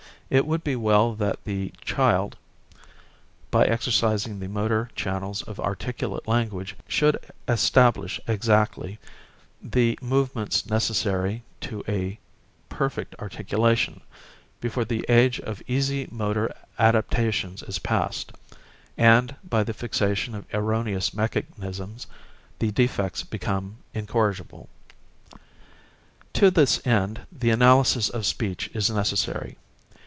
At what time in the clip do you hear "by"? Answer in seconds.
3.51-3.65, 19.43-19.63